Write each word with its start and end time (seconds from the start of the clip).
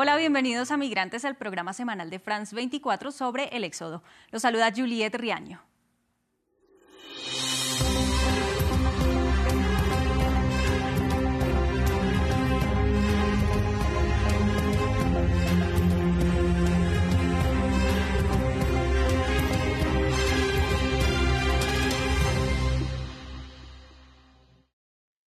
Hola, 0.00 0.14
bienvenidos 0.14 0.70
a 0.70 0.76
Migrantes, 0.76 1.24
el 1.24 1.34
programa 1.34 1.72
semanal 1.72 2.08
de 2.08 2.20
France 2.20 2.54
24 2.54 3.10
sobre 3.10 3.48
el 3.48 3.64
éxodo. 3.64 4.04
Los 4.30 4.42
saluda 4.42 4.70
Juliette 4.72 5.16
Riaño. 5.16 5.67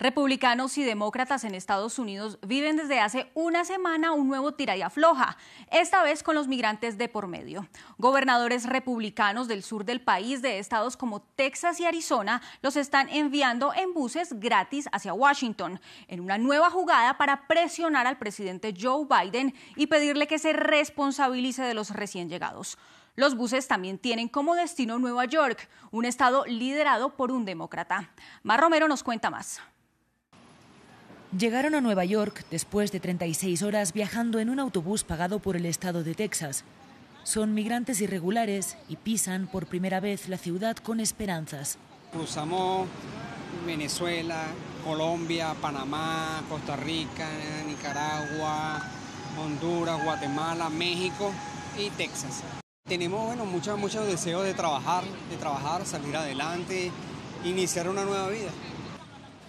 Republicanos 0.01 0.79
y 0.79 0.82
demócratas 0.82 1.45
en 1.45 1.55
Estados 1.55 1.98
Unidos 1.98 2.39
viven 2.41 2.79
desde 2.79 3.00
hace 3.00 3.30
una 3.35 3.67
semana 3.67 4.12
un 4.12 4.29
nuevo 4.29 4.54
tira 4.54 4.75
y 4.75 4.81
afloja, 4.81 5.36
esta 5.71 6.03
vez 6.03 6.23
con 6.23 6.35
los 6.35 6.49
migrantes 6.49 6.96
de 6.96 7.11
por 7.11 7.26
medio. 7.26 7.68
Gobernadores 7.99 8.64
republicanos 8.64 9.46
del 9.46 9.63
sur 9.63 9.85
del 9.85 10.00
país, 10.00 10.40
de 10.40 10.59
estados 10.59 10.96
como 10.96 11.21
Texas 11.21 11.81
y 11.81 11.85
Arizona, 11.85 12.40
los 12.63 12.76
están 12.76 13.11
enviando 13.11 13.75
en 13.75 13.93
buses 13.93 14.40
gratis 14.40 14.89
hacia 14.90 15.13
Washington, 15.13 15.79
en 16.09 16.21
una 16.21 16.39
nueva 16.39 16.71
jugada 16.71 17.18
para 17.18 17.46
presionar 17.46 18.07
al 18.07 18.17
presidente 18.17 18.73
Joe 18.75 19.07
Biden 19.07 19.54
y 19.76 19.89
pedirle 19.89 20.26
que 20.26 20.39
se 20.39 20.54
responsabilice 20.54 21.61
de 21.61 21.75
los 21.75 21.90
recién 21.90 22.31
llegados. 22.31 22.79
Los 23.17 23.35
buses 23.35 23.68
también 23.68 23.98
tienen 23.98 24.29
como 24.29 24.54
destino 24.54 24.98
Nueva 24.98 25.26
York, 25.26 25.68
un 25.90 26.07
estado 26.07 26.46
liderado 26.46 27.17
por 27.17 27.32
un 27.32 27.45
demócrata. 27.45 28.09
Mar 28.43 28.61
Romero 28.61 28.89
nos 28.89 29.03
cuenta 29.03 29.29
más. 29.29 29.61
Llegaron 31.39 31.76
a 31.76 31.80
Nueva 31.80 32.05
York 32.05 32.44
después 32.50 32.91
de 32.91 32.98
36 32.98 33.62
horas 33.62 33.92
viajando 33.92 34.41
en 34.41 34.50
un 34.50 34.58
autobús 34.58 35.05
pagado 35.05 35.39
por 35.39 35.55
el 35.55 35.64
estado 35.64 36.03
de 36.03 36.16
Texas. 36.16 36.64
Son 37.22 37.55
migrantes 37.55 38.00
irregulares 38.00 38.77
y 38.89 38.97
pisan 38.97 39.47
por 39.47 39.67
primera 39.67 40.00
vez 40.00 40.28
la 40.28 40.39
ciudad 40.39 40.77
con 40.78 40.98
esperanzas. 40.98 41.78
Cruzamos 42.12 42.89
Venezuela, 43.64 44.47
Colombia, 44.84 45.55
Panamá, 45.62 46.42
Costa 46.48 46.75
Rica, 46.75 47.28
Nicaragua, 47.65 48.83
Honduras, 49.39 50.03
Guatemala, 50.03 50.69
México 50.69 51.31
y 51.78 51.91
Texas. 51.91 52.42
Tenemos 52.89 53.25
bueno, 53.25 53.47
muchos, 53.47 53.78
muchos 53.78 54.05
deseos 54.05 54.42
de 54.42 54.55
trabajar, 54.55 55.05
de 55.31 55.37
trabajar, 55.37 55.87
salir 55.87 56.17
adelante, 56.17 56.91
iniciar 57.44 57.89
una 57.89 58.05
nueva 58.05 58.28
vida. 58.31 58.50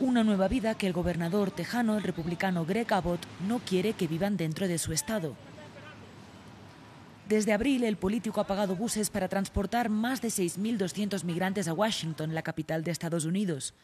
Una 0.01 0.23
nueva 0.23 0.47
vida 0.47 0.73
que 0.73 0.87
el 0.87 0.93
gobernador 0.93 1.51
tejano, 1.51 1.95
el 1.95 2.01
republicano 2.01 2.65
Greg 2.65 2.91
Abbott, 2.91 3.21
no 3.47 3.59
quiere 3.59 3.93
que 3.93 4.07
vivan 4.07 4.35
dentro 4.35 4.67
de 4.67 4.79
su 4.79 4.93
estado. 4.93 5.35
Desde 7.29 7.53
abril, 7.53 7.83
el 7.83 7.97
político 7.97 8.41
ha 8.41 8.47
pagado 8.47 8.75
buses 8.75 9.11
para 9.11 9.29
transportar 9.29 9.89
más 9.89 10.19
de 10.19 10.29
6.200 10.29 11.23
migrantes 11.23 11.67
a 11.67 11.73
Washington, 11.73 12.33
la 12.33 12.41
capital 12.41 12.83
de 12.83 12.89
Estados 12.89 13.25
Unidos. 13.25 13.75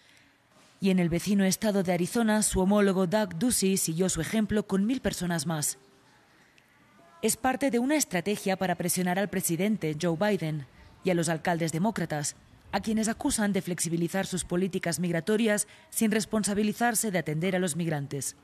Y 0.81 0.89
en 0.89 0.97
el 0.97 1.09
vecino 1.09 1.43
estado 1.43 1.83
de 1.83 1.93
Arizona, 1.93 2.41
su 2.41 2.61
homólogo 2.61 3.05
Doug 3.05 3.35
Ducey 3.35 3.77
siguió 3.77 4.09
su 4.09 4.19
ejemplo 4.19 4.65
con 4.65 4.87
mil 4.87 5.01
personas 5.01 5.45
más. 5.45 5.77
Es 7.21 7.37
parte 7.37 7.69
de 7.69 7.77
una 7.77 7.95
estrategia 7.95 8.57
para 8.57 8.73
presionar 8.73 9.19
al 9.19 9.29
presidente 9.29 9.95
Joe 10.01 10.17
Biden 10.17 10.65
y 11.03 11.11
a 11.11 11.13
los 11.13 11.29
alcaldes 11.29 11.71
demócratas 11.71 12.35
a 12.71 12.81
quienes 12.81 13.07
acusan 13.07 13.53
de 13.53 13.61
flexibilizar 13.61 14.25
sus 14.25 14.43
políticas 14.43 14.99
migratorias 14.99 15.67
sin 15.89 16.11
responsabilizarse 16.11 17.11
de 17.11 17.19
atender 17.19 17.55
a 17.55 17.59
los 17.59 17.75
migrantes. 17.75 18.35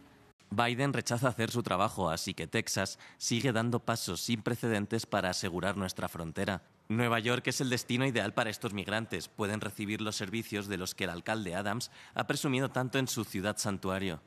Biden 0.50 0.94
rechaza 0.94 1.30
hacer 1.30 1.50
su 1.50 1.64
trabajo, 1.64 2.10
así 2.10 2.34
que 2.34 2.48
Texas 2.48 3.00
sigue 3.18 3.52
dando 3.52 3.80
pasos 3.80 4.22
sin 4.22 4.42
precedentes 4.42 5.06
para 5.06 5.30
asegurar 5.30 5.78
nuestra 5.78 6.08
frontera. 6.08 6.62
Nueva 6.90 7.20
York 7.20 7.48
es 7.48 7.62
el 7.62 7.70
destino 7.70 8.06
ideal 8.06 8.34
para 8.34 8.50
estos 8.50 8.74
migrantes. 8.74 9.28
Pueden 9.28 9.62
recibir 9.62 10.02
los 10.02 10.16
servicios 10.16 10.68
de 10.68 10.78
los 10.78 10.94
que 10.94 11.06
el 11.06 11.10
alcalde 11.10 11.56
Adams 11.56 11.90
ha 12.14 12.28
presumido 12.28 12.70
tanto 12.70 13.00
en 13.00 13.08
su 13.08 13.24
ciudad 13.24 13.58
santuario. 13.58 14.22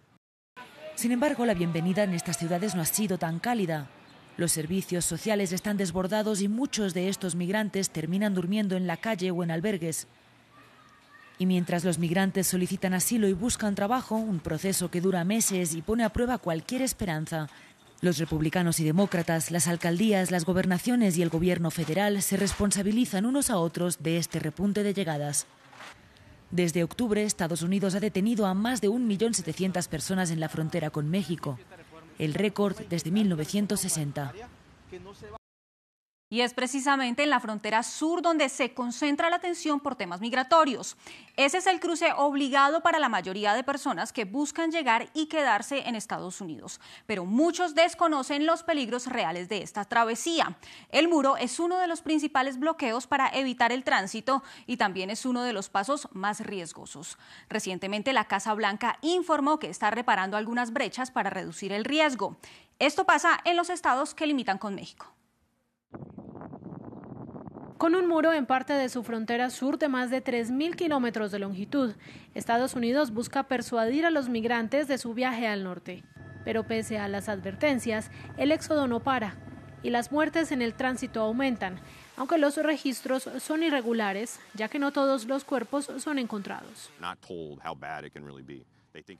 Sin 0.96 1.12
embargo, 1.12 1.44
la 1.44 1.54
bienvenida 1.54 2.02
en 2.04 2.14
estas 2.14 2.38
ciudades 2.38 2.74
no 2.74 2.82
ha 2.82 2.86
sido 2.86 3.18
tan 3.18 3.38
cálida. 3.38 3.88
Los 4.36 4.52
servicios 4.52 5.06
sociales 5.06 5.52
están 5.52 5.78
desbordados 5.78 6.42
y 6.42 6.48
muchos 6.48 6.92
de 6.92 7.08
estos 7.08 7.34
migrantes 7.34 7.88
terminan 7.88 8.34
durmiendo 8.34 8.76
en 8.76 8.86
la 8.86 8.98
calle 8.98 9.30
o 9.30 9.42
en 9.42 9.50
albergues. 9.50 10.08
Y 11.38 11.46
mientras 11.46 11.84
los 11.84 11.98
migrantes 11.98 12.46
solicitan 12.46 12.92
asilo 12.92 13.28
y 13.28 13.32
buscan 13.32 13.74
trabajo, 13.74 14.16
un 14.16 14.40
proceso 14.40 14.90
que 14.90 15.00
dura 15.00 15.24
meses 15.24 15.74
y 15.74 15.80
pone 15.80 16.04
a 16.04 16.10
prueba 16.10 16.36
cualquier 16.36 16.82
esperanza, 16.82 17.48
los 18.02 18.18
republicanos 18.18 18.78
y 18.78 18.84
demócratas, 18.84 19.50
las 19.50 19.68
alcaldías, 19.68 20.30
las 20.30 20.44
gobernaciones 20.44 21.16
y 21.16 21.22
el 21.22 21.30
gobierno 21.30 21.70
federal 21.70 22.20
se 22.20 22.36
responsabilizan 22.36 23.24
unos 23.24 23.48
a 23.48 23.56
otros 23.56 24.02
de 24.02 24.18
este 24.18 24.38
repunte 24.38 24.82
de 24.82 24.92
llegadas. 24.92 25.46
Desde 26.50 26.84
octubre, 26.84 27.22
Estados 27.22 27.62
Unidos 27.62 27.94
ha 27.94 28.00
detenido 28.00 28.44
a 28.46 28.52
más 28.52 28.82
de 28.82 28.90
1.700.000 28.90 29.88
personas 29.88 30.30
en 30.30 30.40
la 30.40 30.50
frontera 30.50 30.90
con 30.90 31.08
México 31.08 31.58
el 32.18 32.34
récord 32.34 32.76
desde 32.88 33.10
1960. 33.10 34.32
Y 36.28 36.40
es 36.40 36.54
precisamente 36.54 37.22
en 37.22 37.30
la 37.30 37.38
frontera 37.38 37.84
sur 37.84 38.20
donde 38.20 38.48
se 38.48 38.74
concentra 38.74 39.30
la 39.30 39.36
atención 39.36 39.78
por 39.78 39.94
temas 39.94 40.20
migratorios. 40.20 40.96
Ese 41.36 41.58
es 41.58 41.68
el 41.68 41.78
cruce 41.78 42.12
obligado 42.16 42.80
para 42.80 42.98
la 42.98 43.08
mayoría 43.08 43.54
de 43.54 43.62
personas 43.62 44.12
que 44.12 44.24
buscan 44.24 44.72
llegar 44.72 45.08
y 45.14 45.26
quedarse 45.26 45.86
en 45.86 45.94
Estados 45.94 46.40
Unidos. 46.40 46.80
Pero 47.06 47.26
muchos 47.26 47.76
desconocen 47.76 48.44
los 48.44 48.64
peligros 48.64 49.06
reales 49.06 49.48
de 49.48 49.62
esta 49.62 49.84
travesía. 49.84 50.58
El 50.90 51.06
muro 51.06 51.36
es 51.36 51.60
uno 51.60 51.78
de 51.78 51.86
los 51.86 52.02
principales 52.02 52.58
bloqueos 52.58 53.06
para 53.06 53.28
evitar 53.28 53.70
el 53.70 53.84
tránsito 53.84 54.42
y 54.66 54.78
también 54.78 55.10
es 55.10 55.26
uno 55.26 55.44
de 55.44 55.52
los 55.52 55.68
pasos 55.68 56.08
más 56.10 56.40
riesgosos. 56.40 57.18
Recientemente 57.48 58.12
la 58.12 58.24
Casa 58.24 58.52
Blanca 58.52 58.98
informó 59.00 59.60
que 59.60 59.70
está 59.70 59.92
reparando 59.92 60.36
algunas 60.36 60.72
brechas 60.72 61.12
para 61.12 61.30
reducir 61.30 61.72
el 61.72 61.84
riesgo. 61.84 62.36
Esto 62.80 63.04
pasa 63.04 63.38
en 63.44 63.56
los 63.56 63.70
estados 63.70 64.12
que 64.12 64.26
limitan 64.26 64.58
con 64.58 64.74
México. 64.74 65.15
Con 67.78 67.94
un 67.94 68.06
muro 68.08 68.32
en 68.32 68.46
parte 68.46 68.72
de 68.72 68.88
su 68.88 69.02
frontera 69.02 69.50
sur 69.50 69.78
de 69.78 69.88
más 69.88 70.10
de 70.10 70.24
3.000 70.24 70.76
kilómetros 70.76 71.30
de 71.30 71.38
longitud, 71.38 71.94
Estados 72.34 72.74
Unidos 72.74 73.10
busca 73.10 73.42
persuadir 73.42 74.06
a 74.06 74.10
los 74.10 74.30
migrantes 74.30 74.88
de 74.88 74.96
su 74.96 75.12
viaje 75.12 75.46
al 75.46 75.62
norte. 75.62 76.02
Pero 76.42 76.66
pese 76.66 76.96
a 76.98 77.06
las 77.06 77.28
advertencias, 77.28 78.10
el 78.38 78.50
éxodo 78.50 78.86
no 78.86 79.00
para 79.00 79.34
y 79.82 79.90
las 79.90 80.10
muertes 80.10 80.52
en 80.52 80.62
el 80.62 80.72
tránsito 80.72 81.20
aumentan, 81.20 81.78
aunque 82.16 82.38
los 82.38 82.56
registros 82.56 83.28
son 83.40 83.62
irregulares, 83.62 84.40
ya 84.54 84.68
que 84.68 84.78
no 84.78 84.90
todos 84.90 85.26
los 85.26 85.44
cuerpos 85.44 85.90
son 85.98 86.18
encontrados. 86.18 86.90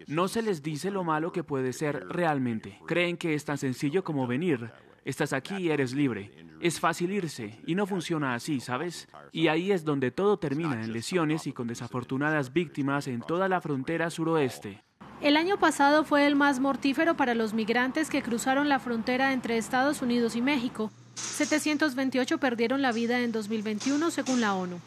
No 0.09 0.29
se 0.29 0.43
les 0.43 0.63
dice 0.63 0.91
lo 0.91 1.05
malo 1.05 1.31
que 1.31 1.45
puede 1.45 1.75
ser 1.75 2.09
realmente. 2.09 2.81
Creen 2.87 3.19
que 3.19 3.35
es 3.35 3.45
tan 3.45 3.59
sencillo 3.59 4.03
como 4.03 4.27
venir, 4.27 4.71
Estás 5.07 5.33
aquí 5.33 5.55
y 5.55 5.71
eres 5.71 5.95
libre. 5.95 6.33
Es 6.61 6.81
fácil 6.81 7.13
irse 7.13 7.61
y 7.65 7.77
no 7.77 7.87
funciona 7.87 8.35
así, 8.35 8.59
¿sabes? 8.59 9.07
Y 9.31 9.47
ahí 9.47 9.71
es 9.71 9.85
donde 9.85 10.11
todo 10.11 10.37
termina 10.37 10.83
en 10.83 10.93
lesiones 10.93 11.47
y 11.47 11.53
con 11.53 11.69
desafortunadas 11.69 12.53
víctimas 12.53 13.07
en 13.07 13.21
toda 13.21 13.49
la 13.49 13.61
frontera 13.61 14.11
suroeste. 14.11 14.83
El 15.21 15.37
año 15.37 15.61
pasado 15.61 16.03
fue 16.03 16.27
el 16.27 16.35
más 16.35 16.59
mortífero 16.59 17.17
para 17.17 17.37
los 17.37 17.55
migrantes 17.55 18.11
que 18.11 18.21
cruzaron 18.21 18.69
la 18.69 18.81
frontera 18.81 19.33
entre 19.33 19.59
Estados 19.59 20.03
Unidos 20.03 20.35
y 20.35 20.43
México. 20.43 20.91
728 21.15 22.39
perdieron 22.39 22.83
la 22.83 22.91
vida 22.91 23.21
en 23.21 23.31
2021 23.31 24.11
según 24.11 24.41
la 24.41 24.57
ONU. 24.57 24.81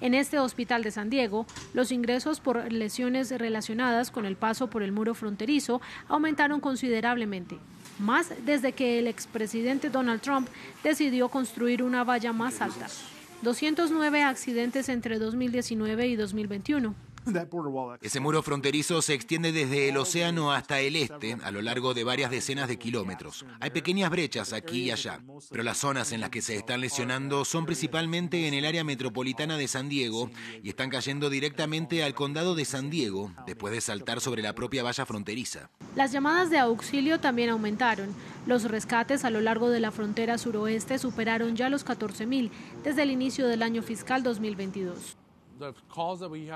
En 0.00 0.14
este 0.14 0.38
hospital 0.38 0.84
de 0.84 0.92
San 0.92 1.10
Diego, 1.10 1.46
los 1.72 1.90
ingresos 1.90 2.38
por 2.38 2.72
lesiones 2.72 3.36
relacionadas 3.36 4.12
con 4.12 4.24
el 4.24 4.36
paso 4.36 4.70
por 4.70 4.84
el 4.84 4.92
muro 4.92 5.14
fronterizo 5.14 5.80
aumentaron 6.08 6.60
considerablemente 6.60 7.58
más 7.98 8.32
desde 8.44 8.72
que 8.72 8.98
el 8.98 9.06
expresidente 9.06 9.90
Donald 9.90 10.20
Trump 10.20 10.48
decidió 10.82 11.28
construir 11.28 11.82
una 11.82 12.04
valla 12.04 12.32
más 12.32 12.60
alta. 12.60 12.86
209 13.42 14.22
accidentes 14.22 14.88
entre 14.88 15.18
2019 15.18 16.08
y 16.08 16.16
2021. 16.16 16.94
Ese 18.02 18.20
muro 18.20 18.42
fronterizo 18.42 19.00
se 19.02 19.14
extiende 19.14 19.52
desde 19.52 19.88
el 19.88 19.96
océano 19.96 20.52
hasta 20.52 20.80
el 20.80 20.96
este, 20.96 21.36
a 21.42 21.50
lo 21.50 21.62
largo 21.62 21.94
de 21.94 22.04
varias 22.04 22.30
decenas 22.30 22.68
de 22.68 22.78
kilómetros. 22.78 23.44
Hay 23.60 23.70
pequeñas 23.70 24.10
brechas 24.10 24.52
aquí 24.52 24.84
y 24.84 24.90
allá, 24.90 25.20
pero 25.50 25.62
las 25.62 25.78
zonas 25.78 26.12
en 26.12 26.20
las 26.20 26.30
que 26.30 26.42
se 26.42 26.56
están 26.56 26.80
lesionando 26.80 27.44
son 27.44 27.66
principalmente 27.66 28.46
en 28.46 28.54
el 28.54 28.64
área 28.64 28.84
metropolitana 28.84 29.56
de 29.56 29.68
San 29.68 29.88
Diego 29.88 30.30
y 30.62 30.68
están 30.68 30.90
cayendo 30.90 31.30
directamente 31.30 32.02
al 32.02 32.14
condado 32.14 32.54
de 32.54 32.64
San 32.64 32.90
Diego, 32.90 33.32
después 33.46 33.72
de 33.72 33.80
saltar 33.80 34.20
sobre 34.20 34.42
la 34.42 34.54
propia 34.54 34.82
valla 34.82 35.06
fronteriza. 35.06 35.70
Las 35.96 36.12
llamadas 36.12 36.50
de 36.50 36.58
auxilio 36.58 37.20
también 37.20 37.50
aumentaron. 37.50 38.14
Los 38.46 38.64
rescates 38.64 39.24
a 39.24 39.30
lo 39.30 39.40
largo 39.40 39.70
de 39.70 39.80
la 39.80 39.90
frontera 39.90 40.38
suroeste 40.38 40.98
superaron 40.98 41.56
ya 41.56 41.68
los 41.68 41.86
14.000 41.86 42.50
desde 42.82 43.02
el 43.02 43.10
inicio 43.10 43.46
del 43.46 43.62
año 43.62 43.82
fiscal 43.82 44.22
2022. 44.22 45.16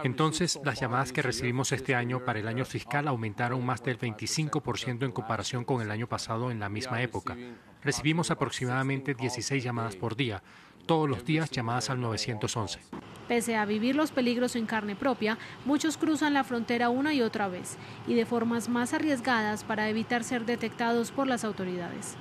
Entonces, 0.03 0.59
las 0.65 0.81
llamadas 0.81 1.13
que 1.13 1.23
recibimos 1.23 1.73
este 1.73 1.95
año 1.95 2.25
para 2.25 2.39
el 2.39 2.49
año 2.49 2.65
fiscal 2.65 3.09
aumentaron 3.09 3.65
más 3.65 3.83
del 3.83 3.99
25% 3.99 5.05
en 5.05 5.13
comparación 5.13 5.65
con 5.65 5.83
el 5.83 5.91
año 5.91 6.09
pasado 6.09 6.51
en 6.51 6.61
la 6.61 6.69
misma 6.69 7.03
época. 7.03 7.37
Recibimos 7.83 8.31
aproximadamente 8.31 9.15
16 9.15 9.63
llamadas 9.63 9.97
por 9.97 10.17
día, 10.17 10.43
todos 10.87 11.09
los 11.09 11.25
días 11.25 11.51
llamadas 11.51 11.91
al 11.91 12.01
911. 12.01 12.81
Pese 13.29 13.57
a 13.57 13.67
vivir 13.67 13.95
los 13.95 14.11
peligros 14.11 14.57
en 14.57 14.67
carne 14.67 14.97
propia, 14.97 15.39
muchos 15.67 15.99
cruzan 15.99 16.33
la 16.33 16.45
frontera 16.45 16.89
una 16.89 17.13
y 17.13 17.21
otra 17.21 17.47
vez 17.49 17.77
y 18.07 18.15
de 18.15 18.25
formas 18.25 18.69
más 18.69 18.95
arriesgadas 18.95 19.65
para 19.65 19.89
evitar 19.91 20.25
ser 20.25 20.47
detectados 20.47 21.13
por 21.13 21.27
las 21.27 21.45
autoridades. 21.45 22.17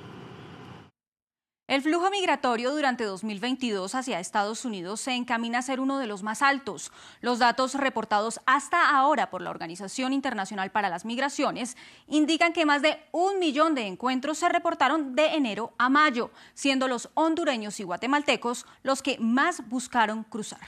El 1.67 1.81
flujo 1.81 2.09
migratorio 2.09 2.71
durante 2.71 3.03
2022 3.03 3.93
hacia 3.93 4.21
Estados 4.21 4.63
Unidos 4.63 5.01
se 5.01 5.11
encamina 5.11 5.57
a 5.57 5.61
ser 5.61 5.81
uno 5.81 5.99
de 5.99 6.07
los 6.07 6.23
más 6.23 6.41
altos. 6.41 6.93
Los 7.19 7.39
datos 7.39 7.73
reportados 7.73 8.39
hasta 8.45 8.89
ahora 8.89 9.29
por 9.29 9.41
la 9.41 9.49
Organización 9.49 10.13
Internacional 10.13 10.71
para 10.71 10.87
las 10.87 11.03
Migraciones 11.03 11.75
indican 12.07 12.53
que 12.53 12.65
más 12.65 12.81
de 12.81 13.03
un 13.11 13.37
millón 13.39 13.75
de 13.75 13.85
encuentros 13.85 14.37
se 14.37 14.47
reportaron 14.47 15.13
de 15.13 15.35
enero 15.35 15.73
a 15.77 15.89
mayo, 15.89 16.31
siendo 16.53 16.87
los 16.87 17.09
hondureños 17.15 17.81
y 17.81 17.83
guatemaltecos 17.83 18.65
los 18.81 19.01
que 19.01 19.17
más 19.19 19.67
buscaron 19.67 20.23
cruzar. 20.23 20.61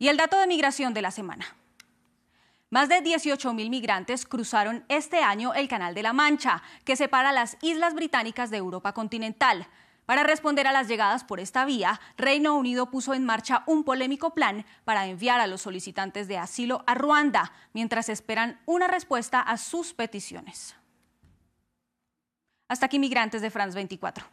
Y 0.00 0.08
el 0.08 0.16
dato 0.16 0.36
de 0.36 0.48
migración 0.48 0.94
de 0.94 1.02
la 1.02 1.12
semana. 1.12 1.46
Más 2.68 2.88
de 2.88 3.00
18 3.00 3.54
mil 3.54 3.70
migrantes 3.70 4.26
cruzaron 4.26 4.84
este 4.88 5.22
año 5.22 5.54
el 5.54 5.68
Canal 5.68 5.94
de 5.94 6.02
la 6.02 6.12
Mancha, 6.12 6.64
que 6.84 6.96
separa 6.96 7.30
las 7.30 7.56
islas 7.62 7.94
británicas 7.94 8.50
de 8.50 8.56
Europa 8.56 8.92
continental. 8.92 9.68
Para 10.04 10.24
responder 10.24 10.66
a 10.66 10.72
las 10.72 10.88
llegadas 10.88 11.22
por 11.22 11.38
esta 11.38 11.64
vía, 11.64 12.00
Reino 12.16 12.56
Unido 12.56 12.90
puso 12.90 13.14
en 13.14 13.24
marcha 13.24 13.62
un 13.66 13.84
polémico 13.84 14.34
plan 14.34 14.66
para 14.84 15.06
enviar 15.06 15.38
a 15.38 15.46
los 15.46 15.62
solicitantes 15.62 16.26
de 16.26 16.38
asilo 16.38 16.82
a 16.88 16.94
Ruanda, 16.94 17.52
mientras 17.72 18.08
esperan 18.08 18.60
una 18.66 18.88
respuesta 18.88 19.40
a 19.40 19.58
sus 19.58 19.94
peticiones. 19.94 20.74
Hasta 22.66 22.86
aquí 22.86 22.98
migrantes 22.98 23.42
de 23.42 23.50
France 23.50 23.76
24. 23.76 24.26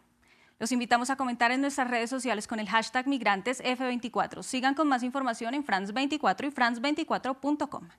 Los 0.57 0.71
invitamos 0.71 1.12
a 1.12 1.18
comentar 1.18 1.51
en 1.51 1.62
nuestras 1.62 1.88
redes 1.88 2.09
sociales 2.09 2.47
con 2.47 2.59
el 2.59 2.68
hashtag 2.68 3.06
migrantesf24. 3.06 4.41
Sigan 4.41 4.74
con 4.74 4.88
más 4.88 5.03
información 5.03 5.53
en 5.53 5.63
France24 5.63 6.47
y 6.47 6.51
france24.com. 6.51 7.89